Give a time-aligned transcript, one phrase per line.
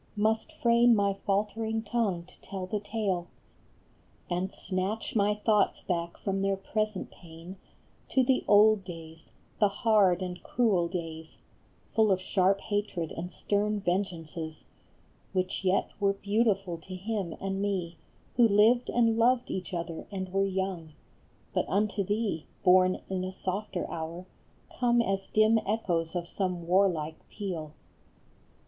[0.17, 3.27] Must frame my faltering tongue to tell the tale,
[4.31, 7.57] And snatch my thoughts back from their present pain
[8.09, 9.29] To the old days,
[9.59, 11.37] the hard and cruel days,
[11.93, 14.63] Full of sharp hatred and stern vengeances,
[15.33, 17.97] Which yet were beautiful to him and me
[18.37, 20.93] Who lived and loved each other and were young;
[21.53, 24.25] But unto thee, born in a softer hour,
[24.79, 27.73] Come as dim echoes of some warlike peal.